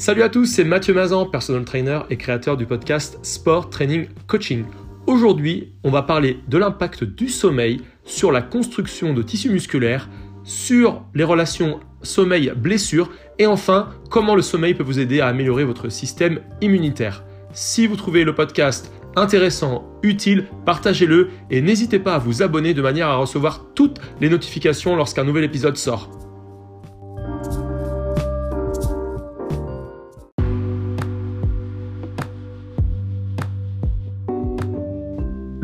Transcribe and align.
Salut 0.00 0.22
à 0.22 0.30
tous, 0.30 0.46
c'est 0.46 0.64
Mathieu 0.64 0.94
Mazan, 0.94 1.26
personal 1.26 1.62
trainer 1.62 2.00
et 2.08 2.16
créateur 2.16 2.56
du 2.56 2.64
podcast 2.64 3.18
Sport 3.22 3.68
Training 3.68 4.06
Coaching. 4.26 4.64
Aujourd'hui, 5.06 5.74
on 5.84 5.90
va 5.90 6.00
parler 6.00 6.38
de 6.48 6.56
l'impact 6.56 7.04
du 7.04 7.28
sommeil 7.28 7.82
sur 8.06 8.32
la 8.32 8.40
construction 8.40 9.12
de 9.12 9.20
tissus 9.20 9.50
musculaires, 9.50 10.08
sur 10.42 11.04
les 11.14 11.22
relations 11.22 11.80
sommeil-blessure 12.00 13.10
et 13.38 13.44
enfin 13.44 13.90
comment 14.08 14.34
le 14.34 14.40
sommeil 14.40 14.72
peut 14.72 14.82
vous 14.82 15.00
aider 15.00 15.20
à 15.20 15.26
améliorer 15.26 15.64
votre 15.64 15.90
système 15.90 16.40
immunitaire. 16.62 17.22
Si 17.52 17.86
vous 17.86 17.96
trouvez 17.96 18.24
le 18.24 18.34
podcast 18.34 18.90
intéressant, 19.16 19.84
utile, 20.02 20.46
partagez-le 20.64 21.28
et 21.50 21.60
n'hésitez 21.60 21.98
pas 21.98 22.14
à 22.14 22.18
vous 22.18 22.42
abonner 22.42 22.72
de 22.72 22.80
manière 22.80 23.08
à 23.08 23.16
recevoir 23.16 23.66
toutes 23.74 24.00
les 24.22 24.30
notifications 24.30 24.96
lorsqu'un 24.96 25.24
nouvel 25.24 25.44
épisode 25.44 25.76
sort. 25.76 26.29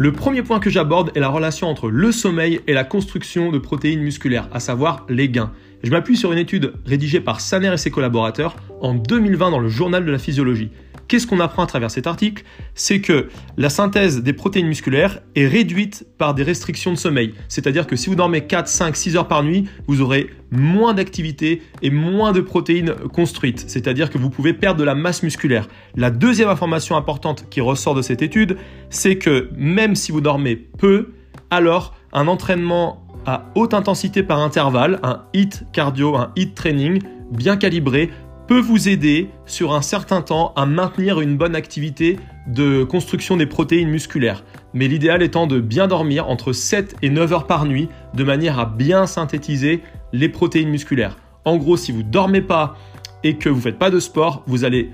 Le 0.06 0.12
premier 0.12 0.44
point 0.44 0.60
que 0.60 0.70
j'aborde 0.70 1.10
est 1.16 1.18
la 1.18 1.28
relation 1.28 1.66
entre 1.66 1.88
le 1.88 2.12
sommeil 2.12 2.60
et 2.68 2.74
la 2.74 2.84
construction 2.84 3.50
de 3.50 3.58
protéines 3.58 4.02
musculaires, 4.02 4.48
à 4.52 4.60
savoir 4.60 5.04
les 5.08 5.28
gains. 5.28 5.50
Je 5.82 5.90
m'appuie 5.90 6.16
sur 6.16 6.32
une 6.32 6.38
étude 6.38 6.74
rédigée 6.86 7.18
par 7.18 7.40
Saner 7.40 7.72
et 7.72 7.76
ses 7.76 7.90
collaborateurs 7.90 8.54
en 8.80 8.94
2020 8.94 9.50
dans 9.50 9.58
le 9.58 9.66
journal 9.66 10.06
de 10.06 10.12
la 10.12 10.18
physiologie. 10.18 10.70
Qu'est-ce 11.08 11.26
qu'on 11.26 11.38
apprend 11.38 11.62
à 11.62 11.66
travers 11.66 11.90
cet 11.90 12.06
article? 12.06 12.42
C'est 12.74 13.00
que 13.00 13.28
la 13.56 13.70
synthèse 13.70 14.22
des 14.22 14.32
protéines 14.32 14.66
musculaires 14.66 15.20
est 15.36 15.46
réduite 15.46 16.06
par 16.18 16.34
des 16.34 16.42
restrictions 16.42 16.90
de 16.90 16.96
sommeil. 16.96 17.34
C'est-à-dire 17.48 17.86
que 17.86 17.94
si 17.94 18.08
vous 18.08 18.16
dormez 18.16 18.46
4, 18.46 18.66
5, 18.66 18.96
6 18.96 19.16
heures 19.16 19.28
par 19.28 19.44
nuit, 19.44 19.68
vous 19.86 20.00
aurez 20.00 20.30
moins 20.50 20.94
d'activité 20.94 21.62
et 21.82 21.90
moins 21.90 22.32
de 22.32 22.40
protéines 22.40 22.94
construites. 23.12 23.64
C'est-à-dire 23.68 24.10
que 24.10 24.18
vous 24.18 24.30
pouvez 24.30 24.52
perdre 24.52 24.80
de 24.80 24.84
la 24.84 24.96
masse 24.96 25.22
musculaire. 25.22 25.68
La 25.94 26.10
deuxième 26.10 26.48
information 26.48 26.96
importante 26.96 27.46
qui 27.50 27.60
ressort 27.60 27.94
de 27.94 28.02
cette 28.02 28.22
étude, 28.22 28.56
c'est 28.90 29.16
que 29.16 29.48
même 29.56 29.94
si 29.94 30.10
vous 30.10 30.20
dormez 30.20 30.56
peu, 30.56 31.12
alors 31.50 31.94
un 32.12 32.26
entraînement 32.26 33.06
à 33.26 33.46
haute 33.54 33.74
intensité 33.74 34.22
par 34.22 34.40
intervalle, 34.40 34.98
un 35.02 35.24
HIT 35.34 35.64
cardio, 35.72 36.16
un 36.16 36.32
HIT 36.36 36.54
training 36.54 37.02
bien 37.30 37.56
calibré 37.56 38.10
peut 38.46 38.60
vous 38.60 38.88
aider 38.88 39.30
sur 39.44 39.74
un 39.74 39.82
certain 39.82 40.22
temps 40.22 40.52
à 40.56 40.66
maintenir 40.66 41.20
une 41.20 41.36
bonne 41.36 41.56
activité 41.56 42.18
de 42.46 42.84
construction 42.84 43.36
des 43.36 43.46
protéines 43.46 43.88
musculaires. 43.88 44.44
Mais 44.72 44.88
l'idéal 44.88 45.22
étant 45.22 45.46
de 45.46 45.60
bien 45.60 45.88
dormir 45.88 46.28
entre 46.28 46.52
7 46.52 46.96
et 47.02 47.10
9 47.10 47.32
heures 47.32 47.46
par 47.46 47.66
nuit 47.66 47.88
de 48.14 48.24
manière 48.24 48.58
à 48.58 48.66
bien 48.66 49.06
synthétiser 49.06 49.82
les 50.12 50.28
protéines 50.28 50.70
musculaires. 50.70 51.16
En 51.44 51.56
gros, 51.56 51.76
si 51.76 51.92
vous 51.92 52.02
ne 52.02 52.10
dormez 52.10 52.40
pas 52.40 52.76
et 53.24 53.36
que 53.36 53.48
vous 53.48 53.60
faites 53.60 53.78
pas 53.78 53.90
de 53.90 54.00
sport, 54.00 54.42
vous 54.46 54.64
allez 54.64 54.90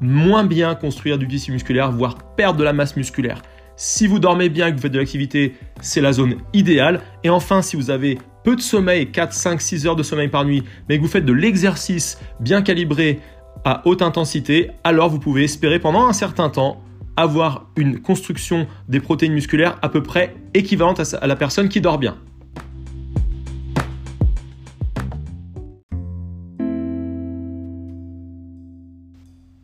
moins 0.00 0.44
bien 0.44 0.74
construire 0.74 1.18
du 1.18 1.26
tissu 1.26 1.52
musculaire, 1.52 1.90
voire 1.90 2.16
perdre 2.36 2.58
de 2.58 2.64
la 2.64 2.72
masse 2.72 2.96
musculaire. 2.96 3.42
Si 3.76 4.06
vous 4.06 4.18
dormez 4.18 4.48
bien 4.48 4.66
et 4.66 4.70
que 4.70 4.76
vous 4.76 4.82
faites 4.82 4.92
de 4.92 4.98
l'activité, 4.98 5.54
c'est 5.80 6.00
la 6.00 6.12
zone 6.12 6.36
idéale. 6.52 7.00
Et 7.22 7.30
enfin, 7.30 7.62
si 7.62 7.76
vous 7.76 7.90
avez 7.90 8.18
peu 8.44 8.56
de 8.56 8.60
sommeil, 8.60 9.10
4, 9.10 9.32
5, 9.32 9.60
6 9.60 9.86
heures 9.86 9.96
de 9.96 10.02
sommeil 10.02 10.28
par 10.28 10.44
nuit, 10.44 10.62
mais 10.88 10.96
que 10.96 11.02
vous 11.02 11.08
faites 11.08 11.24
de 11.24 11.32
l'exercice 11.32 12.18
bien 12.40 12.62
calibré 12.62 13.20
à 13.64 13.82
haute 13.86 14.02
intensité, 14.02 14.70
alors 14.84 15.08
vous 15.08 15.18
pouvez 15.18 15.44
espérer 15.44 15.78
pendant 15.78 16.06
un 16.06 16.12
certain 16.12 16.48
temps 16.48 16.82
avoir 17.16 17.68
une 17.76 18.00
construction 18.00 18.68
des 18.88 19.00
protéines 19.00 19.32
musculaires 19.32 19.78
à 19.82 19.88
peu 19.88 20.02
près 20.02 20.36
équivalente 20.54 21.00
à 21.20 21.26
la 21.26 21.36
personne 21.36 21.68
qui 21.68 21.80
dort 21.80 21.98
bien. 21.98 22.16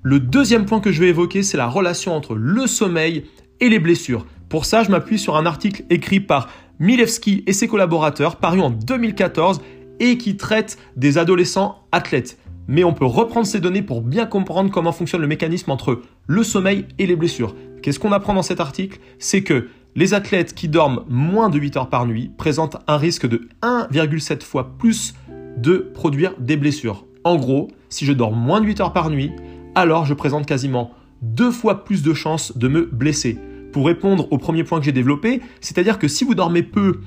Le 0.03 0.21
deuxième 0.21 0.67
point 0.67 0.81
que 0.81 0.93
je 0.93 1.01
vais 1.01 1.09
évoquer, 1.09 1.43
c'est 1.43 1.57
la 1.57 1.67
relation 1.67 2.15
entre 2.15 2.35
le 2.35 2.67
sommeil 2.67 3.25
et 3.61 3.71
les 3.71 3.79
blessures. 3.79 4.27
Pour 4.51 4.67
ça, 4.67 4.83
je 4.83 4.91
m'appuie 4.91 5.19
sur 5.19 5.37
un 5.37 5.47
article 5.47 5.85
écrit 5.89 6.21
par 6.21 6.51
Milevski 6.79 7.45
et 7.47 7.53
ses 7.53 7.69
collaborateurs, 7.69 8.37
paru 8.37 8.61
en 8.61 8.71
2014 8.71 9.61
et 10.01 10.19
qui 10.19 10.37
traite 10.37 10.79
des 10.97 11.19
adolescents 11.19 11.87
athlètes. 11.93 12.39
Mais 12.67 12.85
on 12.85 12.95
peut 12.95 13.05
reprendre 13.05 13.47
ces 13.47 13.61
données 13.61 13.83
pour 13.83 14.01
bien 14.01 14.27
comprendre 14.27 14.71
comment 14.71 14.93
fonctionne 14.93 15.21
le 15.21 15.27
mécanisme 15.27 15.71
entre 15.71 16.03
le 16.27 16.43
sommeil 16.43 16.87
et 16.99 17.07
les 17.07 17.17
blessures. 17.17 17.55
Qu'est-ce 17.83 17.99
qu'on 17.99 18.13
apprend 18.13 18.35
dans 18.35 18.43
cet 18.43 18.61
article? 18.61 18.99
C'est 19.19 19.43
que 19.43 19.69
les 19.95 20.15
athlètes 20.15 20.55
qui 20.55 20.69
dorment 20.69 21.05
moins 21.09 21.51
de 21.51 21.59
8 21.59 21.77
heures 21.77 21.91
par 21.91 22.07
nuit 22.07 22.31
présentent 22.37 22.79
un 22.87 22.97
risque 22.97 23.29
de 23.29 23.49
1,7 23.63 24.43
fois 24.43 24.77
plus 24.79 25.15
de 25.57 25.91
produire 25.95 26.35
des 26.39 26.57
blessures. 26.57 27.05
En 27.23 27.37
gros, 27.37 27.69
si 27.91 28.05
je 28.07 28.13
dors 28.13 28.33
moins 28.33 28.61
de 28.61 28.67
8 28.67 28.81
heures 28.81 28.93
par 28.93 29.11
nuit, 29.11 29.31
alors 29.75 30.05
je 30.07 30.15
présente 30.15 30.47
quasiment 30.47 30.91
deux 31.23 31.51
fois 31.51 31.85
plus 31.85 32.03
de 32.03 32.13
chances 32.13 32.57
de 32.57 32.69
me 32.69 32.87
blesser 32.87 33.39
pour 33.75 33.87
répondre 33.87 34.29
au 34.31 34.39
premier 34.39 34.63
point 34.63 34.79
que 34.79 34.85
j'ai 34.85 34.93
développé, 34.93 35.43
c'est-à-dire 35.61 35.99
que 35.99 36.07
si 36.07 36.23
vous 36.23 36.37
dormez 36.37 36.63
peu 36.63 37.01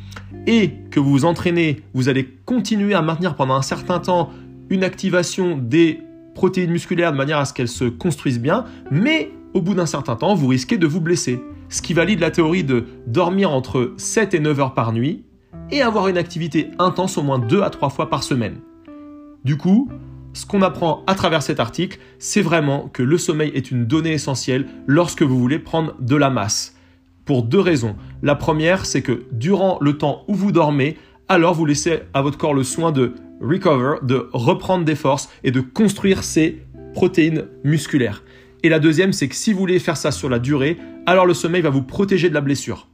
et 0.48 0.72
que 0.92 1.00
vous 1.00 1.12
vous 1.12 1.24
entraînez, 1.24 1.82
vous 1.94 2.10
allez 2.10 2.28
continuer 2.44 2.94
à 2.94 3.02
maintenir 3.02 3.38
pendant 3.38 3.56
un 3.56 3.62
certain 3.62 4.00
temps 4.00 4.32
une 4.70 4.84
activation 4.84 5.58
des 5.58 6.02
protéines 6.36 6.72
musculaires 6.72 7.14
de 7.14 7.18
manière 7.18 7.38
à 7.38 7.46
ce 7.46 7.54
qu'elles 7.54 7.70
se 7.70 7.86
construisent 7.86 8.42
bien, 8.42 8.66
mais 8.92 9.32
au 9.54 9.62
bout 9.62 9.76
d'un 9.76 9.86
certain 9.86 10.18
temps, 10.18 10.36
vous 10.36 10.48
risquez 10.48 10.78
de 10.78 10.86
vous 10.86 11.00
blesser. 11.00 11.42
Ce 11.70 11.82
qui 11.82 11.94
valide 11.94 12.20
la 12.20 12.32
théorie 12.32 12.66
de 12.66 12.84
dormir 13.08 13.52
entre 13.52 13.94
7 13.96 14.34
et 14.34 14.40
9 14.42 14.60
heures 14.60 14.74
par 14.74 14.92
nuit 14.92 15.24
et 15.72 15.82
avoir 15.82 16.10
une 16.10 16.18
activité 16.18 16.72
intense 16.80 17.18
au 17.18 17.24
moins 17.24 17.40
2 17.40 17.62
à 17.62 17.70
3 17.70 17.90
fois 17.92 18.10
par 18.10 18.24
semaine. 18.24 18.58
Du 19.46 19.56
coup, 19.56 19.88
ce 20.38 20.46
qu'on 20.46 20.62
apprend 20.62 21.04
à 21.08 21.16
travers 21.16 21.42
cet 21.42 21.60
article, 21.60 21.98
c'est 22.20 22.44
vraiment 22.44 22.90
que 22.90 23.02
le 23.02 23.18
sommeil 23.18 23.52
est 23.56 23.72
une 23.72 23.88
donnée 23.88 24.14
essentielle 24.14 24.68
lorsque 24.86 25.24
vous 25.24 25.40
voulez 25.40 25.58
prendre 25.58 25.96
de 26.00 26.16
la 26.16 26.30
masse. 26.30 26.76
Pour 27.26 27.42
deux 27.42 27.60
raisons. 27.60 27.96
La 28.22 28.36
première, 28.36 28.86
c'est 28.86 29.02
que 29.02 29.24
durant 29.32 29.80
le 29.82 29.98
temps 29.98 30.26
où 30.28 30.36
vous 30.36 30.52
dormez, 30.52 30.96
alors 31.28 31.56
vous 31.56 31.66
laissez 31.66 32.02
à 32.14 32.22
votre 32.22 32.38
corps 32.38 32.54
le 32.54 32.64
soin 32.64 32.92
de 32.92 33.16
recover, 33.42 33.96
de 34.04 34.30
reprendre 34.32 34.86
des 34.86 34.96
forces 34.96 35.28
et 35.44 35.50
de 35.50 35.60
construire 35.60 36.24
ses 36.24 36.62
protéines 36.94 37.46
musculaires. 37.64 38.24
Et 38.62 38.70
la 38.70 38.80
deuxième, 38.80 39.14
c'est 39.14 39.28
que 39.28 39.36
si 39.36 39.54
vous 39.54 39.60
voulez 39.60 39.80
faire 39.80 39.98
ça 39.98 40.12
sur 40.12 40.30
la 40.30 40.38
durée, 40.38 40.78
alors 41.08 41.26
le 41.26 41.34
sommeil 41.34 41.64
va 41.64 41.72
vous 41.72 41.82
protéger 41.82 42.30
de 42.30 42.36
la 42.36 42.42
blessure. 42.42 42.88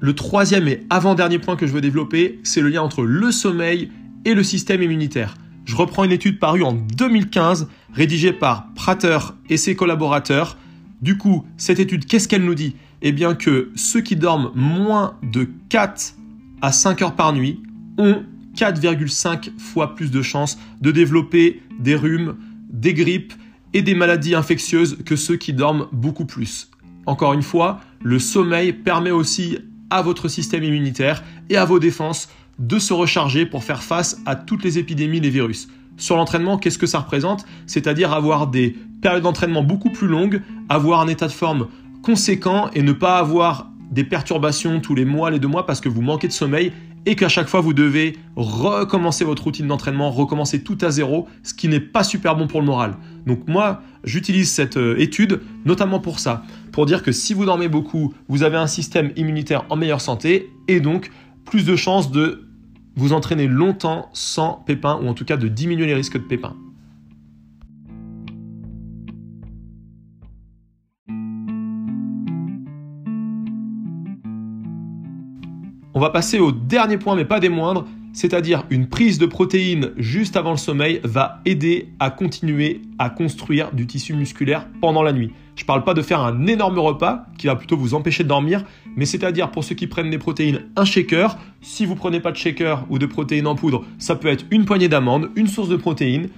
Le 0.00 0.14
troisième 0.14 0.68
et 0.68 0.86
avant-dernier 0.90 1.40
point 1.40 1.56
que 1.56 1.66
je 1.66 1.72
veux 1.72 1.80
développer, 1.80 2.38
c'est 2.44 2.60
le 2.60 2.68
lien 2.68 2.82
entre 2.82 3.02
le 3.02 3.32
sommeil 3.32 3.90
et 4.24 4.34
le 4.34 4.44
système 4.44 4.80
immunitaire. 4.80 5.34
Je 5.64 5.74
reprends 5.74 6.04
une 6.04 6.12
étude 6.12 6.38
parue 6.38 6.62
en 6.62 6.72
2015, 6.72 7.68
rédigée 7.92 8.32
par 8.32 8.72
Prater 8.74 9.18
et 9.50 9.56
ses 9.56 9.74
collaborateurs. 9.74 10.56
Du 11.02 11.18
coup, 11.18 11.44
cette 11.56 11.80
étude, 11.80 12.06
qu'est-ce 12.06 12.28
qu'elle 12.28 12.44
nous 12.44 12.54
dit? 12.54 12.76
Eh 13.02 13.10
bien 13.10 13.34
que 13.34 13.72
ceux 13.74 14.00
qui 14.00 14.14
dorment 14.14 14.52
moins 14.54 15.16
de 15.24 15.48
4 15.68 16.14
à 16.62 16.70
5 16.70 17.02
heures 17.02 17.16
par 17.16 17.32
nuit 17.32 17.60
ont 17.98 18.22
4,5 18.56 19.58
fois 19.58 19.96
plus 19.96 20.12
de 20.12 20.22
chances 20.22 20.60
de 20.80 20.92
développer 20.92 21.60
des 21.80 21.96
rhumes, 21.96 22.36
des 22.70 22.94
grippes 22.94 23.34
et 23.74 23.82
des 23.82 23.96
maladies 23.96 24.36
infectieuses 24.36 24.98
que 25.04 25.16
ceux 25.16 25.36
qui 25.36 25.52
dorment 25.52 25.88
beaucoup 25.90 26.24
plus. 26.24 26.70
Encore 27.06 27.32
une 27.32 27.42
fois, 27.42 27.80
le 28.00 28.20
sommeil 28.20 28.72
permet 28.72 29.10
aussi 29.10 29.58
à 29.90 30.02
votre 30.02 30.28
système 30.28 30.64
immunitaire 30.64 31.22
et 31.50 31.56
à 31.56 31.64
vos 31.64 31.78
défenses 31.78 32.28
de 32.58 32.78
se 32.78 32.92
recharger 32.92 33.46
pour 33.46 33.64
faire 33.64 33.82
face 33.82 34.20
à 34.26 34.36
toutes 34.36 34.64
les 34.64 34.78
épidémies 34.78 35.20
des 35.20 35.30
virus. 35.30 35.68
Sur 35.96 36.16
l'entraînement, 36.16 36.58
qu'est-ce 36.58 36.78
que 36.78 36.86
ça 36.86 37.00
représente? 37.00 37.44
C'est-à-dire 37.66 38.12
avoir 38.12 38.46
des 38.46 38.76
périodes 39.02 39.22
d'entraînement 39.22 39.62
beaucoup 39.62 39.90
plus 39.90 40.06
longues, 40.06 40.42
avoir 40.68 41.00
un 41.00 41.08
état 41.08 41.26
de 41.26 41.32
forme 41.32 41.68
conséquent 42.02 42.70
et 42.74 42.82
ne 42.82 42.92
pas 42.92 43.18
avoir 43.18 43.68
des 43.90 44.04
perturbations 44.04 44.80
tous 44.80 44.94
les 44.94 45.04
mois, 45.04 45.30
les 45.30 45.38
deux 45.38 45.48
mois 45.48 45.66
parce 45.66 45.80
que 45.80 45.88
vous 45.88 46.02
manquez 46.02 46.28
de 46.28 46.32
sommeil 46.32 46.72
et 47.08 47.16
qu'à 47.16 47.30
chaque 47.30 47.48
fois 47.48 47.62
vous 47.62 47.72
devez 47.72 48.18
recommencer 48.36 49.24
votre 49.24 49.42
routine 49.44 49.66
d'entraînement, 49.66 50.10
recommencer 50.10 50.62
tout 50.62 50.76
à 50.82 50.90
zéro, 50.90 51.26
ce 51.42 51.54
qui 51.54 51.66
n'est 51.68 51.80
pas 51.80 52.04
super 52.04 52.36
bon 52.36 52.46
pour 52.46 52.60
le 52.60 52.66
moral. 52.66 52.96
Donc 53.26 53.48
moi, 53.48 53.80
j'utilise 54.04 54.50
cette 54.50 54.76
euh, 54.76 54.94
étude 54.98 55.40
notamment 55.64 56.00
pour 56.00 56.18
ça, 56.18 56.44
pour 56.70 56.84
dire 56.84 57.02
que 57.02 57.10
si 57.10 57.32
vous 57.32 57.46
dormez 57.46 57.68
beaucoup, 57.68 58.12
vous 58.28 58.42
avez 58.42 58.58
un 58.58 58.66
système 58.66 59.10
immunitaire 59.16 59.64
en 59.70 59.76
meilleure 59.76 60.02
santé 60.02 60.50
et 60.68 60.80
donc 60.80 61.10
plus 61.46 61.64
de 61.64 61.76
chances 61.76 62.10
de 62.10 62.46
vous 62.94 63.14
entraîner 63.14 63.46
longtemps 63.46 64.10
sans 64.12 64.62
pépins 64.66 65.00
ou 65.02 65.08
en 65.08 65.14
tout 65.14 65.24
cas 65.24 65.38
de 65.38 65.48
diminuer 65.48 65.86
les 65.86 65.94
risques 65.94 66.18
de 66.18 66.28
pépins. 66.28 66.56
On 75.98 76.00
va 76.00 76.10
passer 76.10 76.38
au 76.38 76.52
dernier 76.52 76.96
point, 76.96 77.16
mais 77.16 77.24
pas 77.24 77.40
des 77.40 77.48
moindres, 77.48 77.84
c'est-à-dire 78.12 78.62
une 78.70 78.86
prise 78.86 79.18
de 79.18 79.26
protéines 79.26 79.90
juste 79.96 80.36
avant 80.36 80.52
le 80.52 80.56
sommeil, 80.56 81.00
va 81.02 81.40
aider 81.44 81.88
à 81.98 82.10
continuer 82.10 82.82
à 83.00 83.10
construire 83.10 83.72
du 83.72 83.84
tissu 83.84 84.14
musculaire 84.14 84.68
pendant 84.80 85.02
la 85.02 85.12
nuit. 85.12 85.32
Je 85.56 85.64
ne 85.64 85.66
parle 85.66 85.82
pas 85.82 85.94
de 85.94 86.02
faire 86.02 86.20
un 86.20 86.46
énorme 86.46 86.78
repas 86.78 87.26
qui 87.36 87.48
va 87.48 87.56
plutôt 87.56 87.76
vous 87.76 87.94
empêcher 87.94 88.22
de 88.22 88.28
dormir, 88.28 88.64
mais 88.94 89.06
c'est-à-dire 89.06 89.50
pour 89.50 89.64
ceux 89.64 89.74
qui 89.74 89.88
prennent 89.88 90.10
des 90.10 90.18
protéines, 90.18 90.66
un 90.76 90.84
shaker. 90.84 91.36
Si 91.62 91.84
vous 91.84 91.96
prenez 91.96 92.20
pas 92.20 92.30
de 92.30 92.36
shaker 92.36 92.86
ou 92.90 93.00
de 93.00 93.06
protéines 93.06 93.48
en 93.48 93.56
poudre, 93.56 93.84
ça 93.98 94.14
peut 94.14 94.28
être 94.28 94.44
une 94.52 94.66
poignée 94.66 94.88
d'amandes, 94.88 95.30
une 95.34 95.48
source 95.48 95.68
de 95.68 95.74
protéines. 95.74 96.28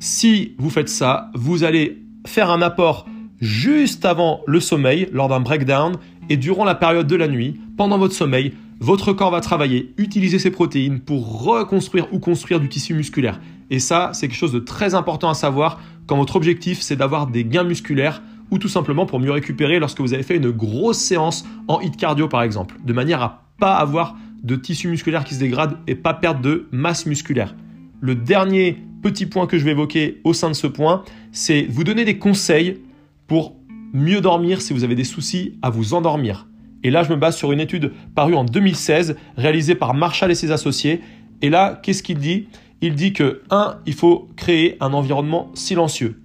Si 0.00 0.56
vous 0.58 0.70
faites 0.70 0.88
ça, 0.88 1.30
vous 1.34 1.62
allez 1.62 2.02
faire 2.26 2.50
un 2.50 2.62
apport 2.62 3.06
juste 3.40 4.04
avant 4.06 4.40
le 4.46 4.58
sommeil, 4.58 5.08
lors 5.12 5.28
d'un 5.28 5.40
breakdown, 5.40 5.96
et 6.28 6.36
durant 6.36 6.64
la 6.64 6.74
période 6.74 7.06
de 7.06 7.16
la 7.16 7.28
nuit, 7.28 7.60
pendant 7.76 7.98
votre 7.98 8.14
sommeil, 8.14 8.52
votre 8.80 9.12
corps 9.12 9.30
va 9.30 9.40
travailler, 9.40 9.94
utiliser 9.98 10.38
ces 10.38 10.50
protéines 10.50 11.00
pour 11.00 11.42
reconstruire 11.44 12.06
ou 12.12 12.18
construire 12.18 12.60
du 12.60 12.68
tissu 12.68 12.94
musculaire. 12.94 13.40
Et 13.70 13.78
ça, 13.78 14.10
c'est 14.12 14.28
quelque 14.28 14.36
chose 14.36 14.52
de 14.52 14.58
très 14.58 14.94
important 14.94 15.30
à 15.30 15.34
savoir 15.34 15.80
quand 16.06 16.16
votre 16.16 16.36
objectif, 16.36 16.80
c'est 16.80 16.96
d'avoir 16.96 17.26
des 17.26 17.44
gains 17.44 17.64
musculaires 17.64 18.22
ou 18.50 18.58
tout 18.58 18.68
simplement 18.68 19.06
pour 19.06 19.20
mieux 19.20 19.30
récupérer 19.30 19.78
lorsque 19.78 20.00
vous 20.00 20.12
avez 20.12 20.22
fait 20.22 20.36
une 20.36 20.50
grosse 20.50 20.98
séance 20.98 21.46
en 21.66 21.80
hit 21.80 21.96
cardio 21.96 22.28
par 22.28 22.42
exemple, 22.42 22.76
de 22.84 22.92
manière 22.92 23.22
à 23.22 23.44
pas 23.58 23.74
avoir 23.74 24.16
de 24.42 24.56
tissu 24.56 24.88
musculaire 24.88 25.24
qui 25.24 25.34
se 25.34 25.40
dégrade 25.40 25.78
et 25.86 25.94
pas 25.94 26.12
perdre 26.12 26.40
de 26.40 26.68
masse 26.70 27.06
musculaire. 27.06 27.54
Le 28.00 28.14
dernier 28.14 28.82
petit 29.02 29.26
point 29.26 29.46
que 29.46 29.58
je 29.58 29.64
vais 29.64 29.70
évoquer 29.70 30.20
au 30.24 30.34
sein 30.34 30.48
de 30.48 30.54
ce 30.54 30.66
point, 30.66 31.02
c'est 31.32 31.66
vous 31.70 31.84
donner 31.84 32.04
des 32.04 32.18
conseils 32.18 32.80
pour 33.26 33.56
mieux 33.94 34.20
dormir 34.20 34.60
si 34.60 34.74
vous 34.74 34.84
avez 34.84 34.94
des 34.94 35.04
soucis 35.04 35.58
à 35.62 35.70
vous 35.70 35.94
endormir. 35.94 36.46
Et 36.82 36.90
là, 36.90 37.02
je 37.02 37.10
me 37.10 37.16
base 37.16 37.36
sur 37.36 37.52
une 37.52 37.60
étude 37.60 37.92
parue 38.14 38.34
en 38.34 38.44
2016, 38.44 39.16
réalisée 39.38 39.74
par 39.74 39.94
Marshall 39.94 40.30
et 40.30 40.34
ses 40.34 40.50
associés. 40.50 41.00
Et 41.40 41.48
là, 41.48 41.80
qu'est-ce 41.82 42.02
qu'il 42.02 42.18
dit? 42.18 42.48
Il 42.82 42.94
dit 42.94 43.14
que 43.14 43.40
1. 43.48 43.76
Il 43.86 43.94
faut 43.94 44.28
créer 44.36 44.76
un 44.80 44.92
environnement 44.92 45.50
silencieux. 45.54 46.20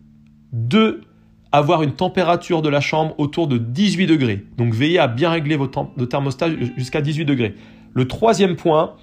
2. 0.52 1.02
Avoir 1.52 1.82
une 1.82 1.94
température 1.94 2.62
de 2.62 2.70
la 2.70 2.82
chambre 2.82 3.16
autour 3.18 3.48
de 3.48 3.58
18 3.58 4.08
degrés. 4.08 4.46
Donc 4.58 4.74
veillez 4.74 5.00
à 5.00 5.08
bien 5.08 5.30
régler 5.30 5.56
votre 5.56 5.88
thermostat 6.10 6.50
jusqu'à 6.78 7.02
18 7.02 7.24
degrés. 7.24 7.56
Le 7.94 8.08
troisième 8.08 8.56
point, 8.56 8.96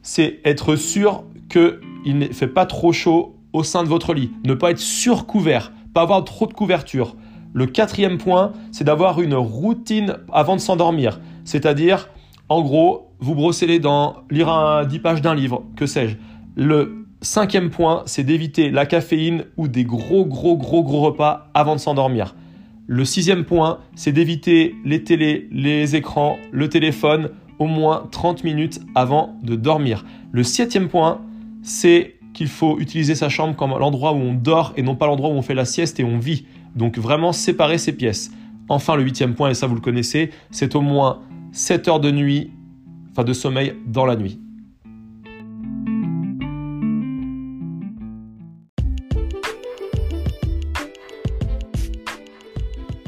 c'est 0.00 0.40
être 0.44 0.76
sûr 0.76 1.24
qu'il 1.48 2.18
ne 2.18 2.26
fait 2.28 2.48
pas 2.48 2.66
trop 2.66 2.92
chaud 2.92 3.36
au 3.52 3.62
sein 3.62 3.82
de 3.82 3.88
votre 3.88 4.14
lit. 4.14 4.30
Ne 4.46 4.54
pas 4.54 4.70
être 4.70 4.78
surcouvert, 4.78 5.72
pas 5.92 6.02
avoir 6.02 6.24
trop 6.24 6.46
de 6.46 6.54
couverture. 6.54 7.14
Le 7.52 7.66
quatrième 7.66 8.18
point, 8.18 8.52
c'est 8.70 8.84
d'avoir 8.84 9.20
une 9.20 9.34
routine 9.34 10.16
avant 10.32 10.56
de 10.56 10.60
s'endormir. 10.60 11.20
C'est-à-dire, 11.44 12.08
en 12.48 12.62
gros, 12.62 13.10
vous 13.20 13.34
brosser 13.34 13.66
les 13.66 13.78
dents, 13.78 14.16
lire 14.30 14.48
un 14.48 14.84
10 14.84 14.98
pages 15.00 15.22
d'un 15.22 15.34
livre, 15.34 15.64
que 15.76 15.86
sais-je. 15.86 16.16
Le 16.56 17.06
cinquième 17.20 17.70
point, 17.70 18.02
c'est 18.06 18.24
d'éviter 18.24 18.70
la 18.70 18.86
caféine 18.86 19.44
ou 19.56 19.68
des 19.68 19.84
gros, 19.84 20.24
gros, 20.26 20.56
gros, 20.56 20.82
gros 20.82 21.00
repas 21.00 21.50
avant 21.54 21.74
de 21.74 21.80
s'endormir. 21.80 22.34
Le 22.86 23.04
sixième 23.04 23.44
point, 23.44 23.78
c'est 23.94 24.12
d'éviter 24.12 24.74
les 24.84 25.04
télés, 25.04 25.48
les 25.52 25.94
écrans, 25.94 26.36
le 26.50 26.68
téléphone 26.68 27.30
au 27.58 27.66
moins 27.66 28.08
30 28.10 28.44
minutes 28.44 28.80
avant 28.94 29.36
de 29.42 29.54
dormir. 29.54 30.04
Le 30.32 30.42
septième 30.42 30.88
point, 30.88 31.20
c'est 31.62 32.16
qu'il 32.32 32.48
faut 32.48 32.78
utiliser 32.78 33.14
sa 33.14 33.28
chambre 33.28 33.56
comme 33.56 33.70
l'endroit 33.70 34.12
où 34.12 34.16
on 34.16 34.34
dort 34.34 34.72
et 34.76 34.82
non 34.82 34.96
pas 34.96 35.06
l'endroit 35.06 35.30
où 35.30 35.34
on 35.34 35.42
fait 35.42 35.54
la 35.54 35.64
sieste 35.64 36.00
et 36.00 36.04
on 36.04 36.18
vit. 36.18 36.46
Donc 36.74 36.98
vraiment 36.98 37.32
séparer 37.32 37.78
ces 37.78 37.92
pièces. 37.92 38.30
Enfin, 38.68 38.96
le 38.96 39.02
huitième 39.02 39.34
point, 39.34 39.50
et 39.50 39.54
ça 39.54 39.66
vous 39.66 39.74
le 39.74 39.80
connaissez, 39.80 40.30
c'est 40.50 40.74
au 40.74 40.80
moins 40.80 41.20
7 41.52 41.88
heures 41.88 42.00
de 42.00 42.10
nuit, 42.10 42.50
enfin 43.10 43.24
de 43.24 43.32
sommeil 43.32 43.74
dans 43.86 44.06
la 44.06 44.16
nuit. 44.16 44.38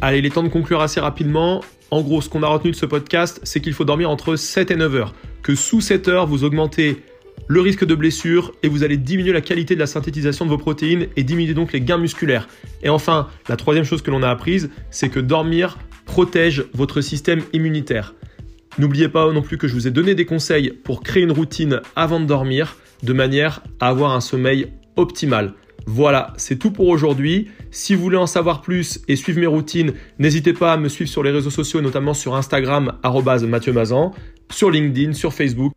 Allez, 0.02 0.18
il 0.18 0.26
est 0.26 0.30
temps 0.30 0.42
de 0.42 0.48
conclure 0.48 0.82
assez 0.82 1.00
rapidement. 1.00 1.62
En 1.90 2.02
gros, 2.02 2.20
ce 2.20 2.28
qu'on 2.28 2.42
a 2.42 2.46
retenu 2.46 2.72
de 2.72 2.76
ce 2.76 2.84
podcast, 2.84 3.40
c'est 3.42 3.62
qu'il 3.62 3.72
faut 3.72 3.86
dormir 3.86 4.10
entre 4.10 4.36
7 4.36 4.70
et 4.70 4.76
9 4.76 4.94
heures. 4.96 5.14
Que 5.42 5.54
sous 5.54 5.80
7 5.80 6.08
heures, 6.08 6.26
vous 6.26 6.44
augmentez 6.44 7.02
le 7.46 7.60
risque 7.60 7.84
de 7.84 7.94
blessure 7.94 8.52
et 8.62 8.69
vous 8.69 8.84
allez 8.84 8.96
diminuer 8.96 9.32
la 9.32 9.40
qualité 9.40 9.75
de 9.75 9.81
la 9.81 9.86
synthétisation 9.86 10.44
de 10.44 10.50
vos 10.50 10.58
protéines 10.58 11.08
et 11.16 11.25
diminuer 11.25 11.54
donc 11.54 11.72
les 11.72 11.81
gains 11.81 11.98
musculaires. 11.98 12.48
Et 12.82 12.88
enfin, 12.88 13.28
la 13.48 13.56
troisième 13.56 13.84
chose 13.84 14.02
que 14.02 14.10
l'on 14.10 14.22
a 14.22 14.31
apprise, 14.31 14.70
c'est 14.90 15.08
que 15.08 15.20
dormir 15.20 15.78
protège 16.06 16.64
votre 16.72 17.00
système 17.00 17.42
immunitaire. 17.52 18.14
N'oubliez 18.78 19.08
pas 19.08 19.31
non 19.31 19.42
plus 19.42 19.58
que 19.58 19.69
je 19.69 19.75
vous 19.75 19.86
ai 19.86 19.90
donné 19.90 20.14
des 20.14 20.26
conseils 20.26 20.70
pour 20.70 21.02
créer 21.02 21.22
une 21.22 21.32
routine 21.32 21.81
avant 21.94 22.19
de 22.19 22.26
dormir 22.26 22.76
de 23.02 23.12
manière 23.12 23.62
à 23.78 23.88
avoir 23.88 24.12
un 24.12 24.20
sommeil 24.20 24.69
optimal. 24.96 25.54
Voilà, 25.86 26.32
c'est 26.38 26.58
tout 26.58 26.70
pour 26.70 26.88
aujourd'hui. 26.88 27.48
Si 27.70 27.94
vous 27.94 28.02
voulez 28.02 28.16
en 28.16 28.26
savoir 28.26 28.62
plus 28.62 29.00
et 29.06 29.16
suivre 29.16 29.38
mes 29.38 29.46
routines, 29.46 29.92
n'hésitez 30.19 30.54
pas 30.54 30.72
à 30.72 30.76
me 30.76 30.88
suivre 30.88 31.10
sur 31.10 31.22
les 31.22 31.31
réseaux 31.31 31.50
sociaux, 31.50 31.82
notamment 31.82 32.14
sur 32.14 32.34
Instagram, 32.34 32.94
Mathieu 33.46 33.75
sur 34.50 34.70
LinkedIn, 34.70 35.12
sur 35.12 35.32
Facebook 35.32 35.72